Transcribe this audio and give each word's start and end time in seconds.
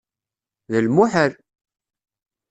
D 0.71 0.73
lmuḥal! 0.85 1.33